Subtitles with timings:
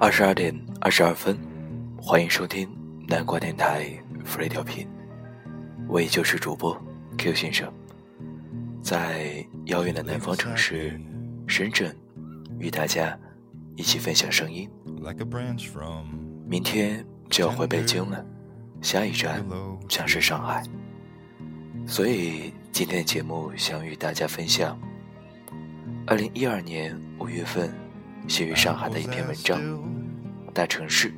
[0.00, 1.38] 二十二点二十二分，
[2.00, 2.66] 欢迎收听
[3.06, 3.86] 南瓜电台
[4.24, 4.88] Free 调频，
[5.86, 6.74] 我依旧是主播
[7.18, 7.70] Q 先生，
[8.82, 10.98] 在遥远的南方城市
[11.46, 11.94] 深圳，
[12.58, 13.14] 与大家
[13.76, 14.70] 一起分享声音。
[16.48, 18.24] 明天就要回北京了，
[18.80, 19.44] 下一站
[19.86, 20.64] 将是上海，
[21.86, 24.80] 所以今天的节目想与大家分享
[26.06, 27.70] 二零一二年五月份
[28.30, 29.60] 写于上海的一篇文章。
[30.54, 31.12] 大城市，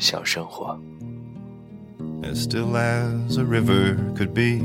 [0.00, 0.76] 小生活。
[2.24, 4.58] As still as a river could be.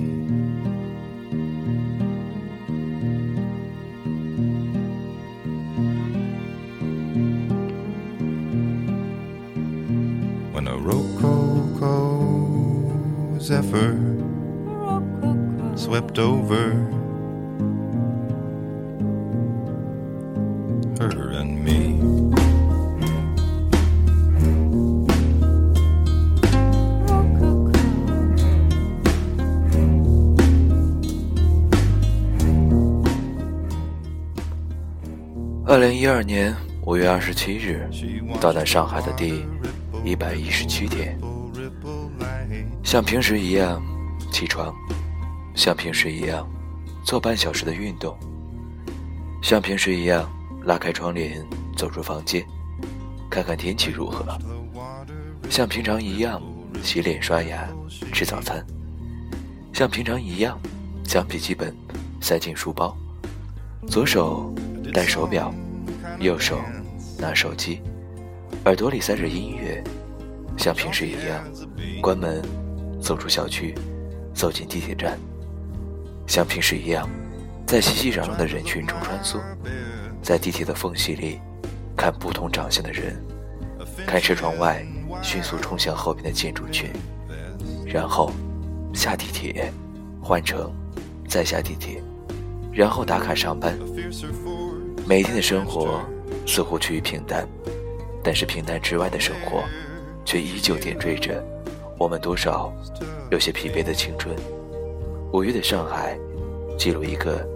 [10.52, 12.18] When a rococo
[13.40, 13.96] zephyr
[15.76, 16.74] swept over
[21.00, 21.31] her
[21.72, 22.02] and me.
[35.66, 36.54] 二零一二年
[36.86, 37.90] 五月二十七日，
[38.42, 39.46] 到达上海的第
[40.04, 41.18] 一百一十七天，
[42.84, 43.82] 像平时一样
[44.34, 44.74] 起床，
[45.56, 46.46] 像平时一样
[47.06, 48.18] 做半小时的运动，
[49.42, 50.30] 像平时一样
[50.66, 51.42] 拉开窗帘
[51.82, 52.46] 走出房间，
[53.28, 54.24] 看看天气如何，
[55.50, 56.40] 像平常一样
[56.84, 57.68] 洗脸刷牙
[58.14, 58.64] 吃早餐，
[59.74, 60.62] 像平常一样
[61.04, 61.76] 将笔记本
[62.22, 62.96] 塞进书包，
[63.88, 64.54] 左手。
[64.94, 65.54] 戴手表，
[66.20, 66.60] 右手
[67.18, 67.82] 拿手机，
[68.66, 69.82] 耳朵里塞着音乐，
[70.58, 71.44] 像平时一样
[72.02, 72.44] 关门，
[73.02, 73.74] 走出小区，
[74.36, 75.18] 走进地铁站，
[76.28, 77.10] 像平时一样
[77.66, 79.40] 在熙熙攘攘的人群中穿梭，
[80.22, 81.40] 在地铁的缝隙里
[82.02, 83.16] 看不同长相的人，
[84.08, 84.84] 看车窗外
[85.22, 86.90] 迅速冲向后边的建筑群，
[87.86, 88.32] 然后
[88.92, 89.72] 下地铁，
[90.20, 90.74] 换乘，
[91.28, 92.02] 再下地铁，
[92.74, 93.78] 然后打卡上班。
[95.06, 96.02] 每天的生活
[96.48, 97.48] 似乎趋于平淡，
[98.24, 99.64] 但是平淡之外的生活，
[100.26, 101.46] 却依旧点缀着
[102.00, 102.74] 我们多少
[103.30, 104.36] 有些疲惫的青春。
[105.34, 106.18] 五月的上海，
[106.80, 107.48] 记录一个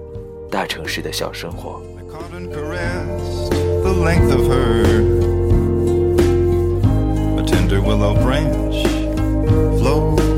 [0.52, 1.82] 大城市的小生活。
[3.96, 4.84] length of her.
[7.40, 8.86] A tender willow branch
[9.80, 10.35] flows.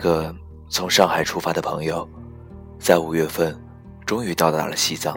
[0.00, 0.34] 个
[0.68, 2.08] 从上海出发的朋友，
[2.78, 3.56] 在五月份
[4.06, 5.16] 终于到达了西藏。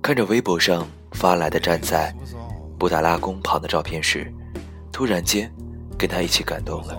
[0.00, 2.12] 看着微博上发来的站在
[2.78, 4.32] 布达拉宫旁的照片时，
[4.90, 5.52] 突然间
[5.96, 6.96] 跟他一起感动了。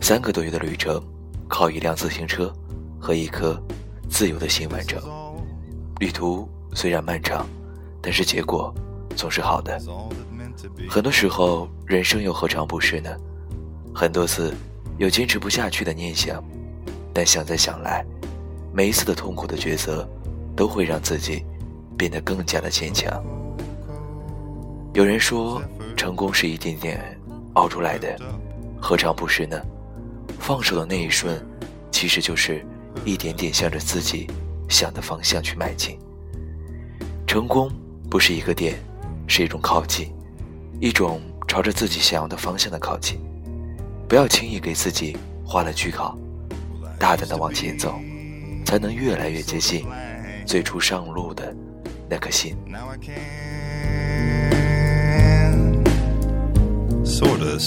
[0.00, 1.02] 三个多月的旅程，
[1.48, 2.50] 靠一辆自行车
[2.98, 3.60] 和一颗
[4.08, 5.02] 自由的心完成。
[5.98, 7.46] 旅途虽然漫长，
[8.00, 8.72] 但是结果
[9.16, 9.78] 总是好的。
[10.88, 13.10] 很多时候，人生又何尝不是呢？
[13.94, 14.54] 很多次。
[14.98, 16.42] 有坚持不下去的念想，
[17.14, 18.04] 但想再想来，
[18.72, 20.06] 每一次的痛苦的抉择，
[20.56, 21.44] 都会让自己
[21.96, 23.22] 变得更加的坚强。
[24.94, 25.62] 有人说，
[25.96, 27.00] 成功是一点点
[27.52, 28.18] 熬出来的，
[28.80, 29.60] 何尝不是呢？
[30.40, 31.40] 放手的那一瞬，
[31.92, 32.66] 其实就是
[33.04, 34.28] 一点点向着自己
[34.68, 35.96] 想的方向去迈进。
[37.24, 37.70] 成功
[38.10, 38.74] 不是一个点，
[39.28, 40.12] 是一种靠近，
[40.80, 43.20] 一种朝着自己想要的方向的靠近。
[44.08, 45.14] 不要轻易给自己
[45.44, 46.16] 画了句号，
[46.98, 47.94] 大胆的往前走，
[48.64, 49.84] 才能越来越接近
[50.46, 51.54] 最初上路的
[52.08, 52.56] 那颗心。
[57.04, 57.58] sort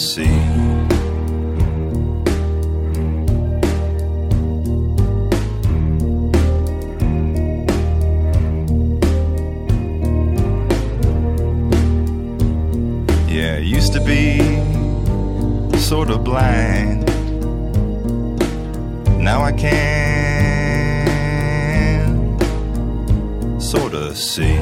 [24.14, 24.58] see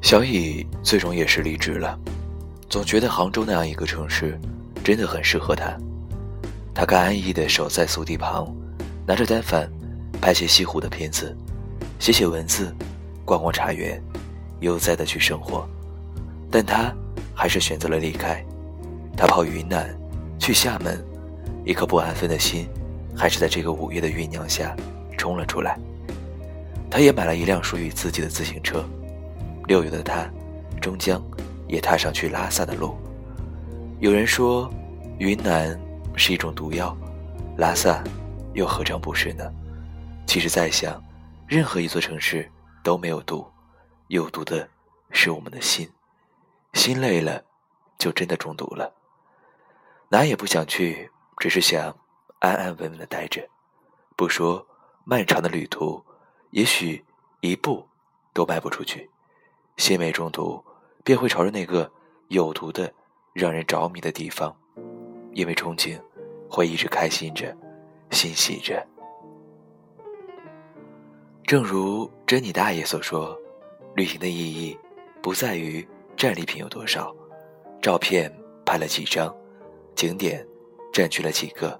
[0.00, 1.98] 小乙最终也是离职了，
[2.68, 4.38] 总觉得杭州那样一个城市
[4.82, 5.76] 真的很适合他。
[6.74, 8.52] 他该安逸的守在宿地旁，
[9.06, 9.70] 拿着单反
[10.20, 11.36] 拍些西湖的片子，
[11.98, 12.74] 写写文字，
[13.24, 14.02] 逛逛茶园，
[14.60, 15.68] 悠哉的去生活。
[16.50, 16.92] 但他。
[17.32, 18.44] 还是选择了离开，
[19.16, 19.98] 他跑云南，
[20.38, 21.02] 去厦门，
[21.64, 22.68] 一颗不安分的心，
[23.16, 24.76] 还是在这个五月的酝酿下
[25.20, 25.78] 冲了出来。
[26.90, 28.82] 他也买了一辆属于自己的自行车。
[29.66, 30.26] 六月的他，
[30.80, 31.22] 终将
[31.68, 32.96] 也踏上去拉萨的路。
[33.98, 34.72] 有人说，
[35.18, 35.78] 云南
[36.16, 36.96] 是一种毒药，
[37.58, 38.02] 拉萨
[38.54, 39.52] 又何尝不是呢？
[40.26, 41.02] 其实，在想，
[41.46, 42.50] 任何一座城市
[42.82, 43.46] 都没有毒，
[44.08, 44.66] 有毒的
[45.10, 45.86] 是我们的心。
[46.72, 47.44] 心累了，
[47.98, 48.90] 就真的中毒了。
[50.08, 51.94] 哪也不想去，只是想
[52.38, 53.46] 安安稳稳的待着。
[54.16, 54.66] 不说
[55.10, 56.00] 漫长的旅途，
[56.50, 57.04] 也许
[57.40, 57.84] 一步
[58.32, 59.10] 都迈不出去。
[59.76, 60.64] 心没中毒，
[61.02, 61.90] 便会朝着那个
[62.28, 62.94] 有毒的、
[63.32, 64.56] 让人着迷的地方，
[65.32, 66.00] 因为憧憬，
[66.48, 67.52] 会一直开心着，
[68.12, 68.86] 欣喜着。
[71.42, 73.36] 正如珍妮大爷所说，
[73.96, 74.78] 旅行的意义
[75.20, 75.84] 不在于
[76.16, 77.12] 战利品有多少，
[77.82, 78.32] 照片
[78.64, 79.34] 拍了几张，
[79.96, 80.46] 景点
[80.92, 81.76] 占据了几个，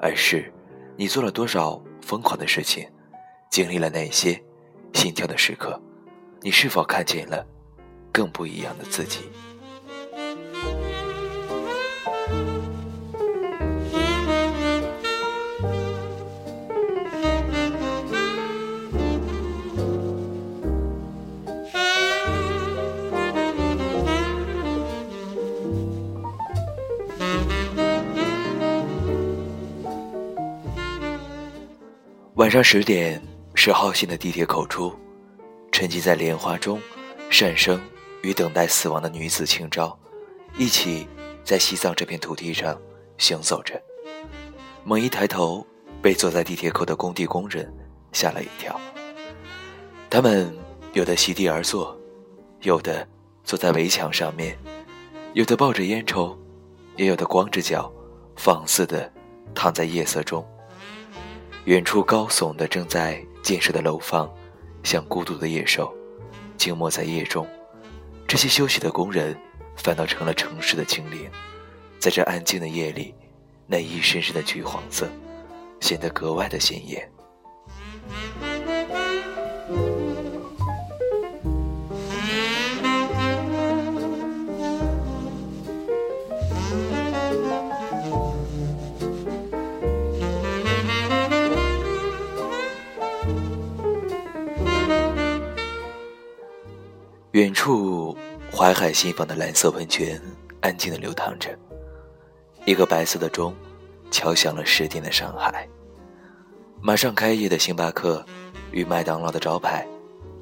[0.00, 0.52] 而是
[0.96, 2.88] 你做了多少疯狂的事情，
[3.50, 4.40] 经历了哪些
[4.94, 5.82] 心跳的时刻。
[6.40, 7.44] 你是否看见了
[8.12, 9.28] 更不一样的自己？
[32.36, 33.18] 晚上十点，
[33.54, 34.94] 十号线的地铁口出。
[35.72, 36.78] 沉浸在莲花中，
[37.30, 37.80] 善生
[38.20, 39.98] 与等待死亡的女子清昭，
[40.58, 41.08] 一起
[41.42, 42.78] 在西藏这片土地上
[43.16, 43.80] 行走着。
[44.84, 45.66] 猛一抬头，
[46.02, 47.72] 被坐在地铁口的工地工人
[48.12, 48.78] 吓了一跳。
[50.10, 50.54] 他们
[50.92, 51.98] 有的席地而坐，
[52.60, 53.08] 有的
[53.44, 54.58] 坐在围墙上面，
[55.32, 56.38] 有的抱着烟抽，
[56.96, 57.90] 也有的光着脚，
[58.36, 59.10] 放肆的
[59.54, 60.46] 躺在夜色中。
[61.66, 64.32] 远处高耸的正在建设的楼房。
[64.84, 65.92] 像孤独的野兽，
[66.56, 67.44] 静默在夜中。
[68.24, 69.36] 这些休息的工人，
[69.76, 71.28] 反倒成了城市的精灵。
[71.98, 73.12] 在这安静的夜里，
[73.66, 75.08] 那一身身的橘黄色，
[75.80, 77.10] 显得格外的鲜艳。
[97.36, 98.16] 远处，
[98.50, 100.18] 淮海新房的蓝色温泉
[100.62, 101.54] 安静的流淌着。
[102.64, 103.54] 一个白色的钟，
[104.10, 105.68] 敲响了十点的上海。
[106.80, 108.24] 马上开业的星巴克
[108.72, 109.86] 与麦当劳的招牌，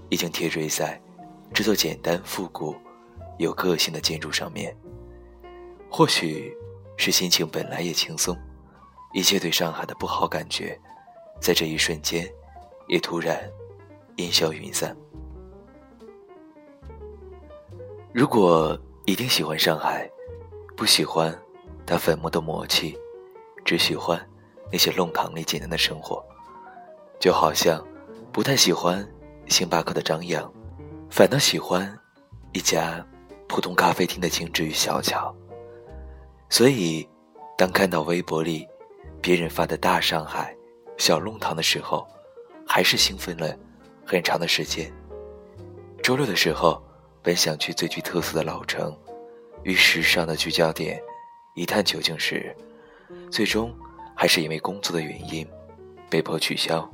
[0.09, 1.03] 已经贴缀在
[1.53, 2.77] 这座简单复古、
[3.39, 4.73] 有个性的建筑上面。
[5.91, 6.57] 或许
[6.97, 8.39] 是心情本来也轻松，
[9.13, 10.81] 一切对上海的不好感觉，
[11.41, 12.33] 在这一瞬间，
[12.87, 13.43] 也突然
[14.19, 14.97] 烟消云散。
[18.15, 20.09] 如果一定喜欢上海，
[20.77, 21.37] 不喜欢
[21.85, 22.97] 它粉墨的魔气，
[23.65, 24.17] 只喜欢
[24.71, 26.25] 那些弄堂里简单的生活，
[27.19, 27.85] 就好像
[28.31, 29.05] 不太喜欢
[29.49, 30.49] 星巴克的张扬，
[31.11, 31.93] 反倒喜欢
[32.53, 33.05] 一家
[33.49, 35.35] 普通咖啡厅的精致与小巧。
[36.49, 37.05] 所以，
[37.59, 38.65] 当看到微博里
[39.21, 40.57] 别人发的大上海、
[40.99, 42.07] 小弄堂的时候，
[42.65, 43.59] 还是兴奋了
[44.07, 44.89] 很长的时间。
[46.01, 46.81] 周六的时候。
[47.25, 48.95] 本想去最具特色的老城，
[49.63, 51.01] 与时尚的聚焦点
[51.55, 52.55] 一探究竟时，
[53.31, 53.75] 最终
[54.15, 55.49] 还是因为工作的原因
[56.11, 56.87] 被迫取消。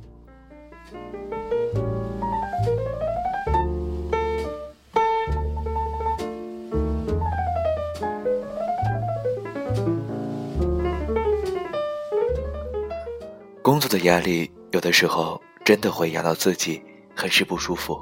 [13.61, 16.81] 工作的压力有的时候真的会压到自己，
[17.13, 18.01] 很是不舒服，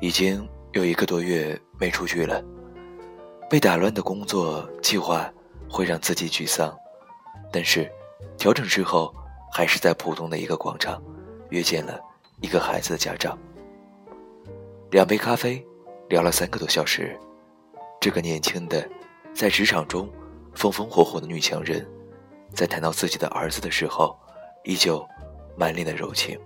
[0.00, 0.48] 已经。
[0.78, 2.40] 有一个多月没出去了，
[3.50, 5.28] 被打乱的工作计划
[5.68, 6.72] 会让自己沮丧，
[7.52, 7.90] 但是
[8.36, 9.12] 调整之后，
[9.52, 11.02] 还是在浦东的一个广场
[11.50, 12.00] 约见了
[12.40, 13.36] 一个孩子的家长。
[14.92, 15.66] 两杯咖啡，
[16.08, 17.18] 聊了三个多小时。
[18.00, 18.88] 这个年轻的，
[19.34, 20.08] 在职场中
[20.54, 21.84] 风风火火的女强人，
[22.54, 24.16] 在谈到自己的儿子的时候，
[24.62, 25.04] 依旧
[25.56, 26.38] 满脸的柔情。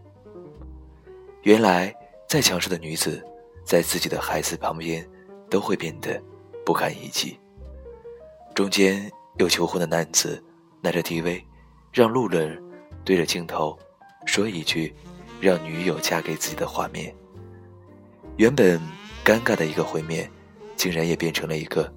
[1.42, 1.94] 原来，
[2.26, 3.22] 再强势的女子。
[3.64, 5.08] 在自己的孩子旁边，
[5.48, 6.22] 都会变得
[6.64, 7.38] 不堪一击。
[8.54, 10.42] 中间有求婚的男子
[10.80, 11.42] 拿着 TV，
[11.92, 12.62] 让路人
[13.04, 13.78] 对着镜头
[14.26, 14.94] 说一句
[15.40, 17.14] “让女友嫁给自己的”画面。
[18.36, 18.80] 原本
[19.24, 20.30] 尴尬的一个会面，
[20.76, 21.92] 竟然也变成了一个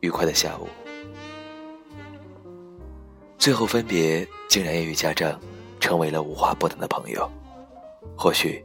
[0.00, 0.68] 愉快的下午。
[3.38, 5.40] 最后分别，竟然也与家长
[5.80, 7.30] 成为了无话不谈的朋友。
[8.16, 8.64] 或许，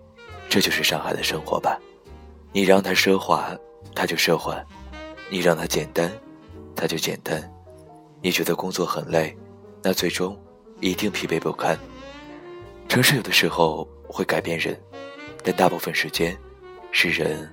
[0.50, 1.80] 这就是上海的生活吧。
[2.52, 3.56] 你让他奢华，
[3.94, 4.56] 他就奢华；
[5.30, 6.12] 你让他简单，
[6.76, 7.52] 他就简单。
[8.22, 9.36] 你觉得工作很累，
[9.84, 10.38] 那最终
[10.80, 11.78] 一定疲惫不堪。
[12.90, 14.80] 城市有的时候会改变人，
[15.44, 16.36] 但大部分时间
[16.92, 17.48] 是人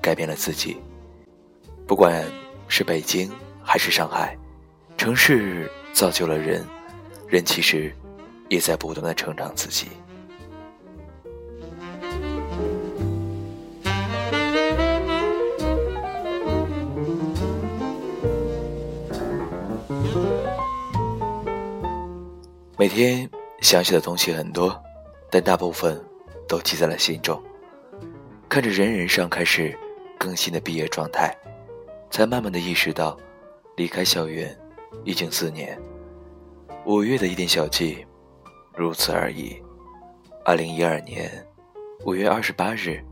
[0.00, 0.76] 改变了自己。
[1.86, 2.24] 不管
[2.66, 3.30] 是北京
[3.62, 4.36] 还是上海，
[4.96, 6.66] 城市造就了人，
[7.28, 7.94] 人其实
[8.48, 9.88] 也在不断的成长自己。
[22.80, 23.28] 每天
[23.60, 24.82] 想起的东西很多，
[25.30, 26.02] 但大部分
[26.48, 27.38] 都记在了心中。
[28.48, 29.78] 看着人人上开始
[30.18, 31.36] 更新的毕业状态，
[32.10, 33.18] 才慢慢的意识到，
[33.76, 34.58] 离开校园
[35.04, 35.78] 已经四年。
[36.86, 38.06] 五月的一点小记，
[38.74, 39.60] 如此而已。
[40.42, 41.30] 二零一二年
[42.06, 43.04] 五月二十八日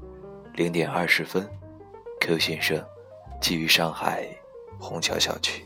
[0.55, 1.47] 零点二十分
[2.23, 2.83] ，Q 先生
[3.39, 4.27] 寄于上海
[4.79, 5.63] 虹桥小区。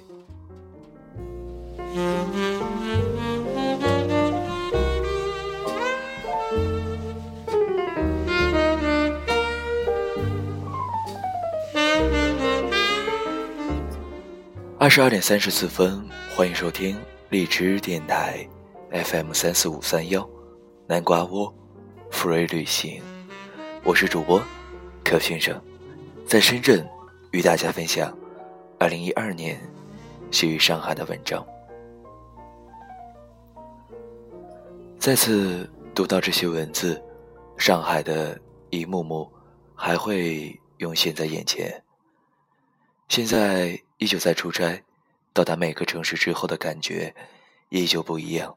[14.82, 18.44] 二十二点三十四分，欢迎收听荔枝电台
[18.90, 20.28] FM 三四五三幺，
[20.88, 21.54] 南瓜窝，
[22.10, 23.00] 福瑞旅行，
[23.84, 24.42] 我是主播
[25.04, 25.56] 柯先生，
[26.26, 26.84] 在深圳
[27.30, 28.12] 与大家分享
[28.76, 29.56] 二零一二年
[30.32, 31.46] 写于上海的文章。
[34.98, 37.00] 再次读到这些文字，
[37.56, 38.36] 上海的
[38.70, 39.30] 一幕幕
[39.76, 41.80] 还会涌现在眼前。
[43.06, 43.80] 现在。
[44.02, 44.82] 依旧在出差，
[45.32, 47.14] 到达每个城市之后的感觉
[47.68, 48.52] 依旧不一样，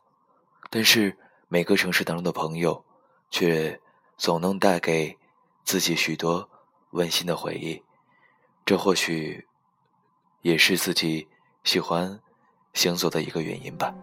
[0.72, 1.16] 但是
[1.50, 2.84] 每个城市当中的朋友，
[3.30, 3.80] 却
[4.18, 5.16] 总能带给
[5.64, 6.50] 自己许多
[6.94, 7.80] 温馨的回忆。
[8.66, 9.46] 这或许
[10.42, 11.28] 也是自己
[11.64, 12.20] 喜欢
[12.74, 13.94] 行走的一个原因吧。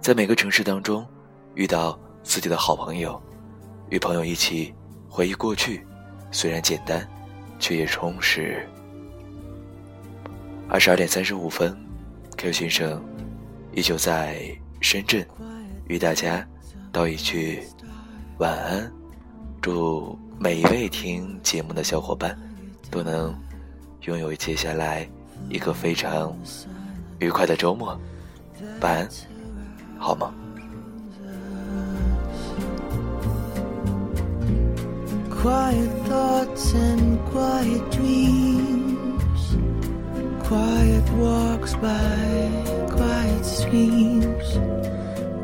[0.00, 1.08] 在每个城市当中
[1.54, 3.22] 遇到自己的好朋友，
[3.90, 4.74] 与朋友一起
[5.08, 5.86] 回忆过去，
[6.32, 7.08] 虽然简单，
[7.60, 8.68] 却也充实。
[10.68, 11.74] 二十二点三十五分
[12.36, 13.00] ，Q 先生
[13.72, 14.40] 依旧在
[14.80, 15.24] 深圳，
[15.86, 16.46] 与大家
[16.90, 17.62] 道一句
[18.38, 18.92] 晚安。
[19.62, 22.36] 祝每一位听节目的小伙伴
[22.90, 23.34] 都能
[24.02, 25.08] 拥有接下来
[25.48, 26.36] 一个非常
[27.20, 27.98] 愉快的周末。
[28.80, 29.08] 晚安，
[29.98, 30.34] 好吗
[35.30, 35.86] ？Quiet
[40.50, 44.56] walks by quiet streams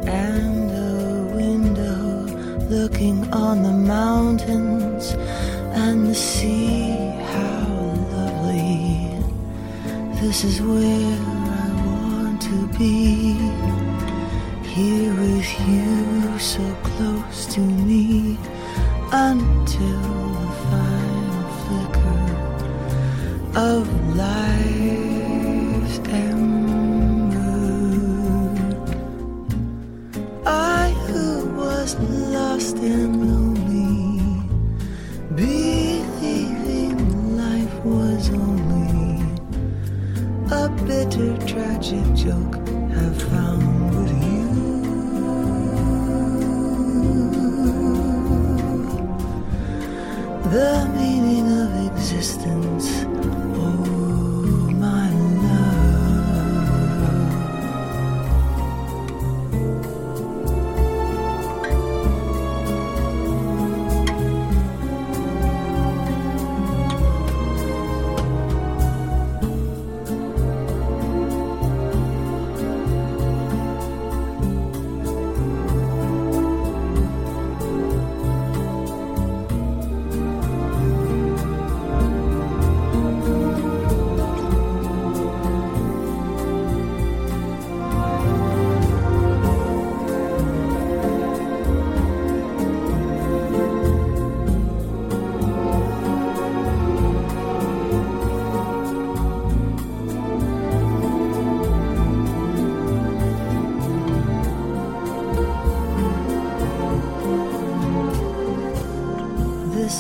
[0.07, 2.25] And a window
[2.69, 5.13] looking on the mountains
[5.75, 6.93] And the sea,
[7.33, 7.67] how
[8.13, 9.19] lovely.
[10.21, 11.19] This is where
[11.61, 13.35] I want to be.
[14.69, 18.39] Here with you, so close to me
[19.13, 20.01] Until
[20.41, 21.02] the final
[23.55, 26.65] of life and
[27.35, 28.59] mood.
[30.47, 34.21] I who was lost and lonely,
[35.35, 36.97] believing
[37.37, 39.23] life was only
[40.51, 42.57] a bitter tragic joke,
[42.97, 44.49] have found with you.
[50.51, 53.02] The meaning of existence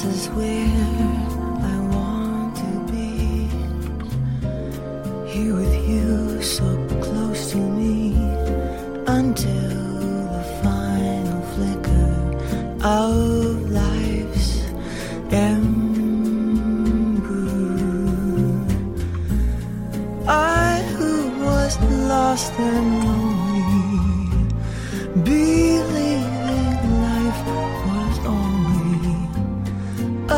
[0.05, 1.22] Is where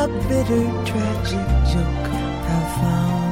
[0.06, 2.11] bitter tragic joke
[2.46, 3.23] I found.